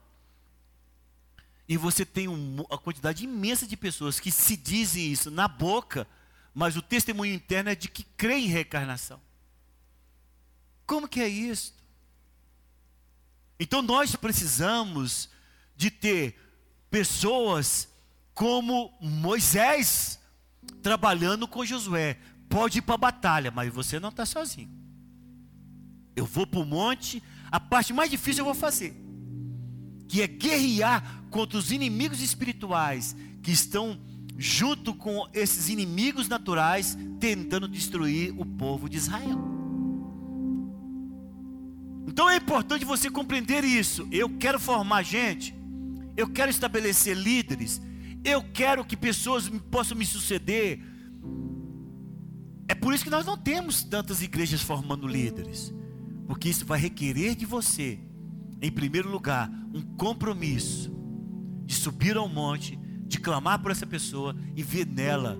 [1.67, 6.07] E você tem uma quantidade imensa de pessoas que se dizem isso na boca,
[6.55, 9.21] mas o testemunho interno é de que crê em reencarnação.
[10.87, 11.75] Como que é isso?
[13.59, 15.29] Então nós precisamos
[15.77, 16.39] de ter
[16.91, 17.89] pessoas
[18.33, 20.21] como Moisés
[20.83, 22.19] trabalhando com Josué.
[22.49, 24.71] Pode ir para a batalha, mas você não está sozinho.
[26.15, 28.95] Eu vou para o monte, a parte mais difícil eu vou fazer,
[30.09, 33.99] que é guerrear contra os inimigos espirituais que estão
[34.37, 39.39] junto com esses inimigos naturais, tentando destruir o povo de Israel.
[42.07, 44.07] Então é importante você compreender isso.
[44.11, 45.55] Eu quero formar gente,
[46.17, 47.81] eu quero estabelecer líderes,
[48.25, 50.81] eu quero que pessoas possam me suceder.
[52.69, 55.73] É por isso que nós não temos tantas igrejas formando líderes,
[56.27, 57.99] porque isso vai requerer de você,
[58.61, 60.93] em primeiro lugar, um compromisso
[61.65, 62.79] de subir ao monte
[63.15, 65.39] de clamar por essa pessoa e ver nela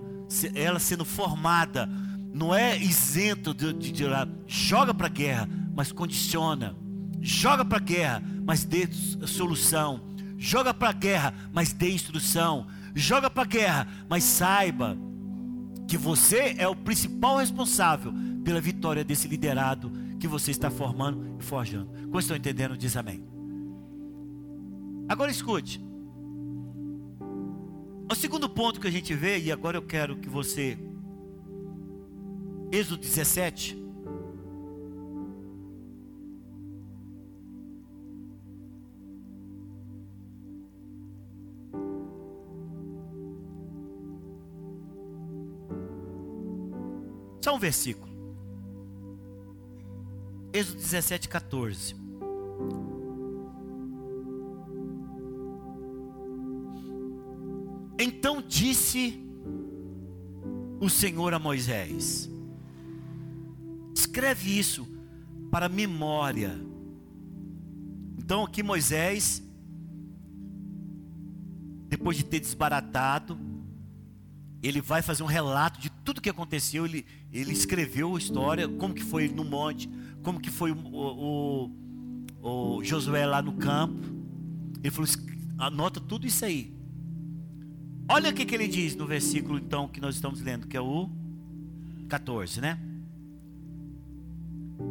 [0.55, 1.89] ela sendo formada,
[2.33, 4.05] não é isento de, de, de
[4.47, 6.75] joga para a guerra, mas condiciona.
[7.21, 8.89] Joga para a guerra, mas dê
[9.27, 10.01] solução.
[10.37, 12.67] Joga para a guerra, mas dê instrução.
[12.95, 14.97] Joga para a guerra, mas saiba
[15.87, 18.13] que você é o principal responsável
[18.45, 21.91] pela vitória desse liderado que você está formando e forjando.
[22.07, 22.77] Como estão entendendo?
[22.77, 23.25] Diz amém.
[25.09, 25.81] Agora escute.
[28.11, 30.79] O segundo ponto que a gente vê, e agora eu quero que você.
[32.71, 33.85] Êxodo 17.
[47.41, 48.13] Só um versículo.
[50.53, 51.95] Êxodo 17, 14.
[57.99, 59.21] Então disse
[60.81, 62.29] o Senhor a Moisés:
[63.95, 64.87] Escreve isso
[65.51, 66.61] para memória.
[68.19, 69.43] Então aqui Moisés,
[71.89, 73.39] depois de ter desbaratado,
[74.63, 76.87] ele vai fazer um relato de tudo que aconteceu.
[76.87, 79.89] Ele, ele escreveu a história, como que foi no monte,
[80.23, 81.71] como que foi o,
[82.43, 84.03] o, o Josué lá no campo.
[84.83, 85.09] Ele falou:
[85.59, 86.74] anota tudo isso aí.
[88.09, 90.81] Olha o que, que ele diz no versículo então que nós estamos lendo, que é
[90.81, 91.09] o
[92.09, 92.79] 14, né?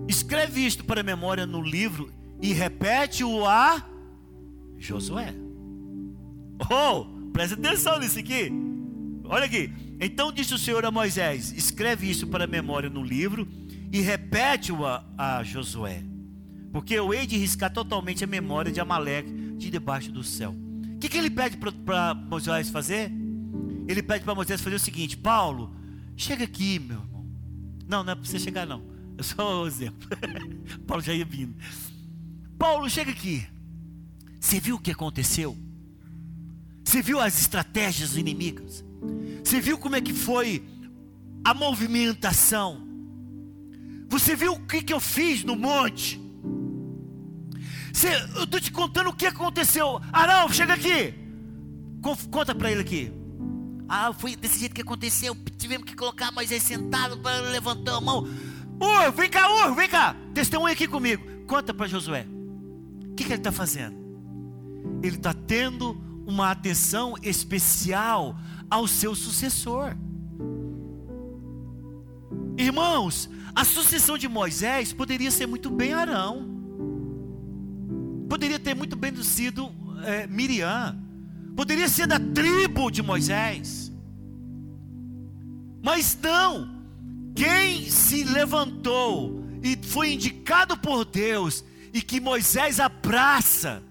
[0.08, 3.86] Escreve isto para memória no livro e repete-o a
[4.78, 5.34] Josué.
[6.72, 8.52] Oh, presta atenção nisso aqui.
[9.24, 9.72] Olha aqui.
[10.00, 13.48] Então disse o Senhor a Moisés: Escreve isso para a memória no livro
[13.92, 16.04] e repete-o a, a, Josué.
[16.72, 20.63] Porque eu hei de riscar totalmente a memória de Amaleque de debaixo do céu.
[21.04, 23.12] Que, que ele pede para Moisés fazer?
[23.90, 25.76] Ele pede para Moisés fazer o seguinte: Paulo,
[26.16, 27.26] chega aqui, meu irmão.
[27.86, 28.82] Não, não é para você chegar, não.
[29.18, 30.08] Eu sou o exemplo.
[30.88, 31.58] Paulo já ia vindo.
[32.58, 33.46] Paulo, chega aqui.
[34.40, 35.58] Você viu o que aconteceu?
[36.86, 38.82] Você viu as estratégias inimigas?
[39.44, 40.66] Você viu como é que foi
[41.44, 42.82] a movimentação?
[44.08, 46.18] Você viu o que, que eu fiz no monte?
[47.94, 50.02] Você, eu estou te contando o que aconteceu.
[50.12, 51.14] Arão, chega aqui.
[52.32, 53.14] Conta para ele aqui.
[53.88, 55.38] Ah, foi desse jeito que aconteceu.
[55.58, 58.28] Tivemos que colocar Moisés sentado para levantar a mão.
[58.82, 60.16] Ur, vem cá, Ur, vem cá.
[60.34, 61.24] Testemunha aqui comigo.
[61.46, 62.26] Conta para Josué.
[63.12, 63.96] O que, que ele está fazendo?
[65.04, 68.36] Ele está tendo uma atenção especial
[68.70, 69.96] ao seu sucessor.
[72.58, 76.53] Irmãos, a sucessão de Moisés poderia ser muito bem Arão,
[78.34, 79.72] poderia ter muito bem sido
[80.04, 80.98] é, Miriam,
[81.56, 83.94] poderia ser da tribo de Moisés,
[85.84, 86.68] mas não,
[87.36, 93.84] quem se levantou e foi indicado por Deus e que Moisés abraça,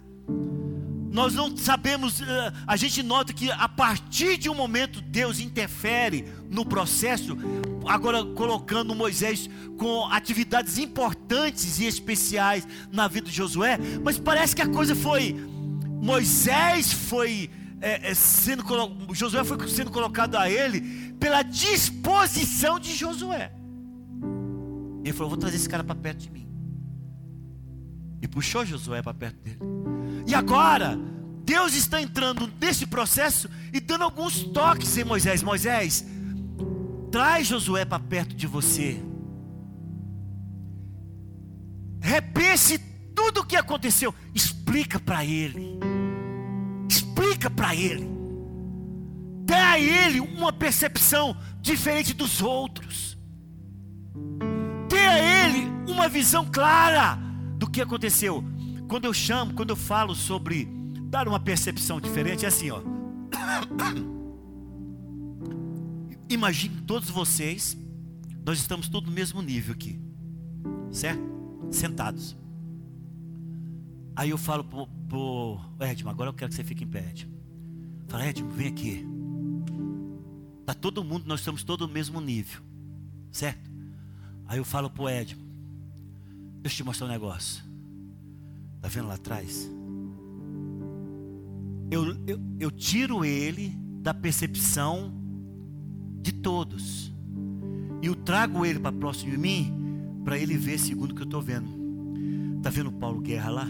[1.12, 6.24] nós não sabemos, eh, a gente nota que a partir de um momento Deus interfere
[6.50, 7.36] no processo,
[7.86, 14.62] agora colocando Moisés com atividades importantes e especiais na vida de Josué, mas parece que
[14.62, 15.36] a coisa foi,
[16.00, 17.50] Moisés foi
[17.82, 18.64] é, é, sendo
[19.12, 23.52] Josué foi sendo colocado a ele pela disposição de Josué.
[25.04, 26.51] Ele falou: Vou trazer esse cara para perto de mim.
[28.22, 29.58] E puxou Josué para perto dele.
[30.26, 30.96] E agora,
[31.44, 35.42] Deus está entrando nesse processo e dando alguns toques em Moisés.
[35.42, 36.06] Moisés,
[37.10, 39.02] traz Josué para perto de você.
[42.00, 42.78] Repense
[43.14, 44.14] tudo o que aconteceu.
[44.32, 45.78] Explica para ele.
[46.88, 48.08] Explica para ele.
[49.44, 53.18] Dê a ele uma percepção diferente dos outros.
[54.88, 57.18] Dê a ele uma visão clara
[57.72, 58.44] que aconteceu.
[58.86, 60.68] Quando eu chamo, quando eu falo sobre
[61.08, 62.82] dar uma percepção diferente, é assim, ó.
[66.28, 67.76] Imagine todos vocês,
[68.44, 69.98] nós estamos todos no mesmo nível aqui,
[70.90, 71.22] certo?
[71.70, 72.36] Sentados.
[74.14, 77.32] Aí eu falo pro, pro Edmo, agora eu quero que você fique em pé, Edmo.
[78.08, 79.06] Fala, Edmo, vem aqui.
[80.66, 82.62] Tá todo mundo, nós estamos todos no mesmo nível,
[83.30, 83.70] certo?
[84.46, 85.42] Aí eu falo pro Edmo,
[86.62, 87.62] deixa eu te mostrar um negócio.
[88.76, 89.70] Está vendo lá atrás?
[91.90, 95.12] Eu, eu, eu tiro ele da percepção
[96.20, 97.12] de todos.
[98.00, 101.26] E eu trago ele para próximo de mim, para ele ver segundo o que eu
[101.26, 101.68] estou vendo.
[102.56, 103.68] Está vendo o Paulo Guerra lá?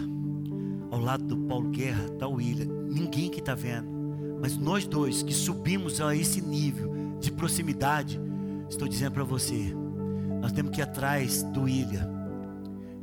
[0.91, 2.65] Ao lado do Paulo Guerra está o William.
[2.65, 3.87] Ninguém que está vendo.
[4.39, 8.19] Mas nós dois que subimos a esse nível de proximidade,
[8.69, 9.73] estou dizendo para você,
[10.41, 12.12] nós temos que ir atrás do Ilha.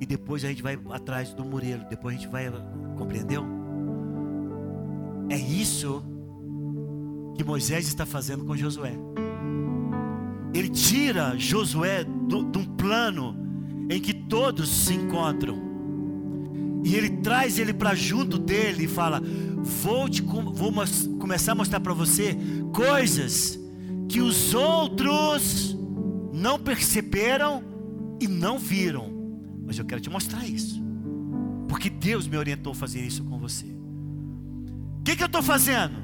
[0.01, 1.85] E depois a gente vai atrás do Murilo.
[1.89, 2.51] Depois a gente vai.
[2.97, 3.45] Compreendeu?
[5.29, 6.03] É isso
[7.37, 8.93] que Moisés está fazendo com Josué.
[10.53, 13.37] Ele tira Josué de um plano
[13.91, 15.71] em que todos se encontram.
[16.83, 19.23] E ele traz ele para junto dele e fala:
[19.83, 20.73] Vou, te, vou
[21.19, 22.37] começar a mostrar para você
[22.73, 23.61] coisas
[24.09, 25.77] que os outros
[26.33, 27.63] não perceberam
[28.19, 29.20] e não viram.
[29.71, 30.83] Mas eu quero te mostrar isso.
[31.69, 33.67] Porque Deus me orientou a fazer isso com você.
[33.67, 35.95] O que, que eu estou fazendo?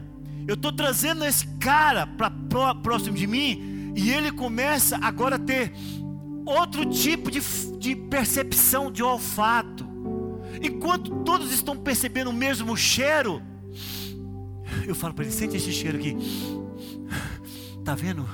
[0.47, 2.31] Eu estou trazendo esse cara para
[2.77, 5.73] próximo de mim e ele começa agora a ter
[6.45, 7.41] outro tipo de,
[7.77, 9.85] de percepção, de olfato.
[10.62, 13.43] Enquanto todos estão percebendo o mesmo cheiro,
[14.87, 16.17] eu falo para ele: sente esse cheiro aqui.
[17.85, 18.25] Tá vendo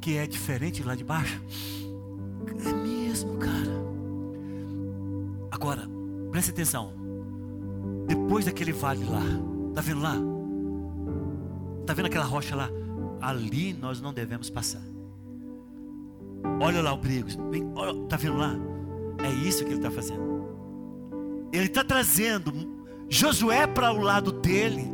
[0.00, 1.42] que é diferente lá de baixo?
[2.64, 3.95] É mesmo, cara.
[5.56, 5.88] Agora,
[6.30, 6.92] preste atenção.
[8.06, 9.22] Depois daquele vale lá,
[9.74, 10.14] tá vendo lá?
[11.86, 12.68] Tá vendo aquela rocha lá?
[13.22, 14.82] Ali nós não devemos passar.
[16.60, 17.30] Olha lá o perigo.
[18.06, 18.54] Tá vendo lá?
[19.24, 20.44] É isso que ele está fazendo.
[21.50, 22.52] Ele está trazendo
[23.08, 24.84] Josué para o lado dele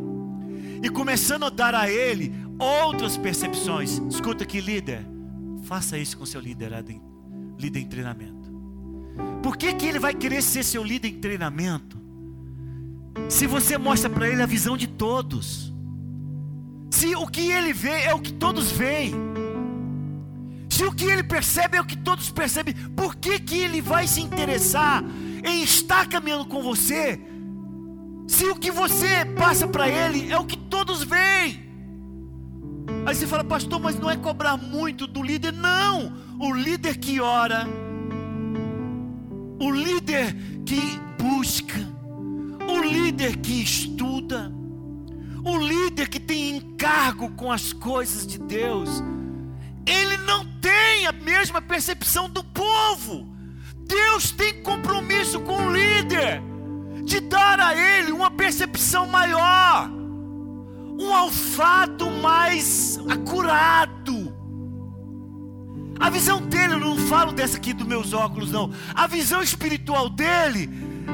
[0.80, 3.98] e começando a dar a ele outras percepções.
[4.08, 5.04] Escuta aqui, líder.
[5.64, 6.92] Faça isso com seu liderado
[7.58, 8.41] líder em treinamento.
[9.42, 11.98] Por que, que ele vai querer ser seu líder em treinamento?
[13.28, 15.72] Se você mostra para ele a visão de todos.
[16.90, 19.14] Se o que ele vê é o que todos veem.
[20.68, 24.06] Se o que ele percebe é o que todos percebem, por que, que ele vai
[24.06, 25.04] se interessar
[25.44, 27.20] em estar caminhando com você,
[28.26, 31.70] se o que você passa para ele é o que todos veem.
[33.04, 36.12] Aí você fala, pastor, mas não é cobrar muito do líder, não.
[36.38, 37.66] O líder que ora,
[39.62, 40.34] o líder
[40.66, 41.78] que busca,
[42.68, 44.52] o líder que estuda,
[45.44, 48.90] o líder que tem encargo com as coisas de Deus,
[49.86, 53.28] ele não tem a mesma percepção do povo.
[53.86, 56.42] Deus tem compromisso com o líder
[57.04, 64.41] de dar a ele uma percepção maior, um olfato mais acurado.
[66.02, 68.72] A visão dele, eu não falo dessa aqui dos meus óculos, não.
[68.92, 70.68] A visão espiritual dele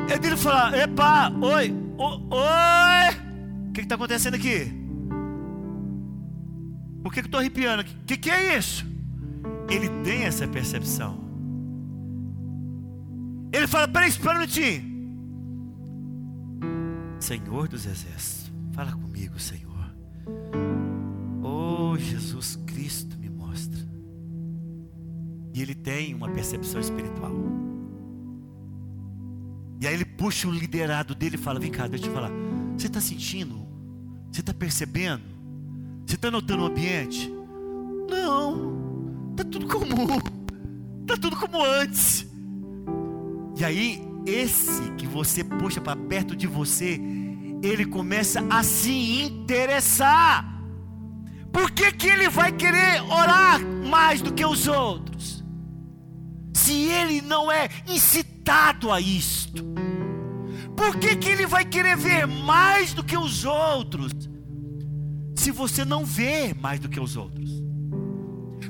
[0.08, 4.72] é dele falar: Epa, oi, oi, o que está acontecendo aqui?
[7.02, 7.94] Por que, que eu estou arrepiando aqui?
[7.94, 8.86] O que, que é isso?
[9.68, 11.20] Ele tem essa percepção.
[13.52, 14.88] Ele fala: Peraí, espera um minutinho.
[17.20, 19.68] Senhor dos exércitos, fala comigo, Senhor.
[21.42, 23.17] Oh, Jesus Cristo.
[25.60, 27.32] Ele tem uma percepção espiritual.
[29.80, 32.30] E aí ele puxa o liderado dele e fala: Vem cá, deixa eu te falar.
[32.76, 33.66] Você está sentindo?
[34.30, 35.22] Você está percebendo?
[36.06, 37.32] Você está notando o ambiente?
[38.10, 40.18] Não, está tudo comum,
[41.02, 42.26] está tudo como antes.
[43.56, 47.00] E aí, esse que você puxa para perto de você,
[47.62, 50.44] ele começa a se interessar.
[51.52, 55.37] Por que, que ele vai querer orar mais do que os outros?
[56.68, 59.64] Se ele não é incitado a isto.
[60.76, 64.12] Por que, que ele vai querer ver mais do que os outros?
[65.34, 67.50] Se você não vê mais do que os outros.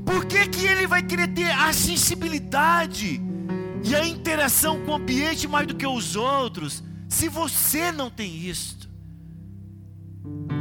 [0.07, 3.21] Por que, que ele vai querer ter a sensibilidade?
[3.85, 8.37] e a interação com o ambiente mais do que os outros, se você não tem
[8.37, 8.89] isto.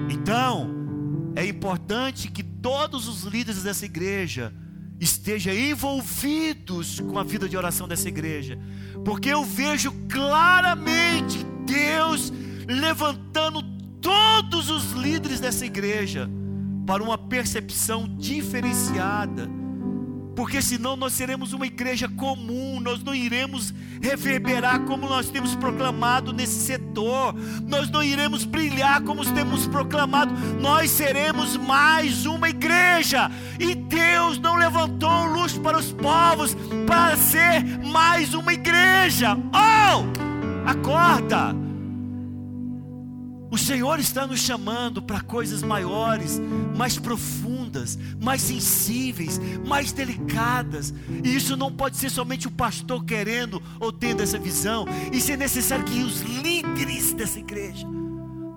[0.09, 0.69] Então,
[1.35, 4.53] é importante que todos os líderes dessa igreja
[4.99, 8.57] estejam envolvidos com a vida de oração dessa igreja,
[9.05, 12.31] porque eu vejo claramente Deus
[12.67, 13.61] levantando
[14.01, 16.29] todos os líderes dessa igreja
[16.85, 19.56] para uma percepção diferenciada
[20.38, 26.31] porque senão nós seremos uma igreja comum, nós não iremos reverberar como nós temos proclamado
[26.31, 27.33] nesse setor,
[27.67, 30.31] nós não iremos brilhar como temos proclamado,
[30.61, 37.63] nós seremos mais uma igreja, e Deus não levantou luz para os povos para ser
[37.88, 39.35] mais uma igreja.
[39.35, 40.69] Oh!
[40.69, 41.66] Acorda!
[43.49, 46.39] O Senhor está nos chamando para coisas maiores,
[46.75, 50.93] mais profundas, mais sensíveis, mais delicadas.
[51.23, 54.85] E isso não pode ser somente o pastor querendo ou tendo essa visão.
[55.13, 57.87] Isso é necessário que os líderes dessa igreja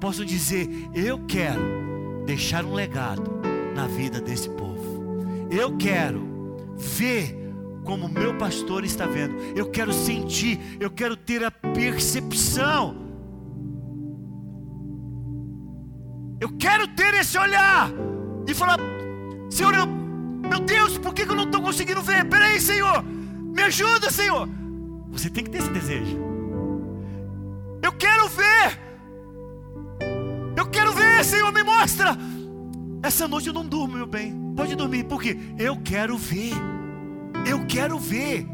[0.00, 3.40] possam dizer: Eu quero deixar um legado
[3.74, 5.24] na vida desse povo.
[5.50, 6.28] Eu quero
[6.76, 7.36] ver
[7.84, 9.36] como meu pastor está vendo.
[9.54, 13.09] Eu quero sentir, eu quero ter a percepção.
[16.60, 17.90] Quero ter esse olhar
[18.46, 18.78] e falar:
[19.50, 22.24] Senhor, eu, meu Deus, por que eu não estou conseguindo ver?
[22.26, 24.48] Peraí, Senhor, me ajuda, Senhor.
[25.10, 26.16] Você tem que ter esse desejo.
[27.82, 28.78] Eu quero ver.
[30.56, 32.16] Eu quero ver, Senhor, me mostra.
[33.02, 34.52] Essa noite eu não durmo, meu bem.
[34.54, 36.52] Pode dormir, porque eu quero ver.
[37.46, 38.46] Eu quero ver.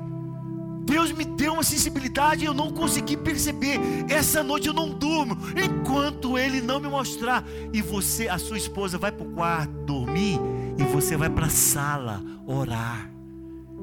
[0.87, 3.80] Deus me deu uma sensibilidade e eu não consegui perceber.
[4.09, 7.45] Essa noite eu não durmo enquanto Ele não me mostrar.
[7.72, 10.39] E você, a sua esposa, vai para o quarto dormir
[10.78, 13.11] e você vai para a sala orar,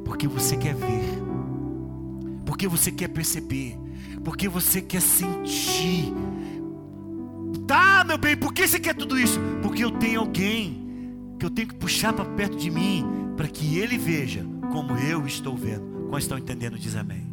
[0.05, 1.21] porque você quer ver,
[2.45, 3.77] porque você quer perceber,
[4.23, 6.13] porque você quer sentir.
[7.67, 9.39] Tá, meu bem, por que você quer tudo isso?
[9.61, 10.83] Porque eu tenho alguém
[11.39, 15.25] que eu tenho que puxar para perto de mim para que ele veja como eu
[15.25, 15.92] estou vendo.
[16.13, 16.77] Quantos estão entendendo?
[16.77, 17.25] Diz amém.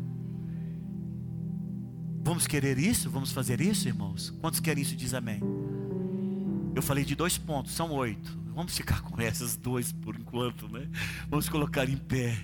[2.24, 3.10] Vamos querer isso?
[3.10, 4.30] Vamos fazer isso, irmãos?
[4.40, 4.96] Quantos querem isso?
[4.96, 5.42] Diz amém.
[6.74, 8.38] Eu falei de dois pontos, são oito.
[8.54, 10.88] Vamos ficar com essas duas por enquanto, né?
[11.28, 12.38] Vamos colocar em pé.